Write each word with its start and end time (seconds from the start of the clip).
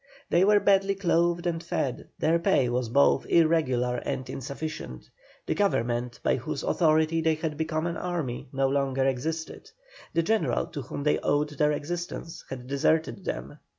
They 0.31 0.43
were 0.43 0.59
badly 0.59 0.95
clothed 0.95 1.45
and 1.45 1.61
fed, 1.61 2.07
their 2.17 2.39
pay 2.39 2.69
was 2.69 2.89
both 2.89 3.27
irregular 3.27 3.97
and 3.97 4.27
insufficient; 4.27 5.07
the 5.45 5.53
Government 5.53 6.19
by 6.23 6.37
whose 6.37 6.63
authority 6.63 7.21
they 7.21 7.35
had 7.35 7.55
become 7.55 7.85
an 7.85 7.97
army 7.97 8.47
no 8.51 8.67
longer 8.67 9.05
existed; 9.05 9.69
the 10.11 10.23
general 10.23 10.65
to 10.65 10.81
whom 10.81 11.03
they 11.03 11.19
owed 11.19 11.49
their 11.49 11.73
existence 11.73 12.43
had 12.49 12.65
deserted 12.65 13.25
them. 13.25 13.59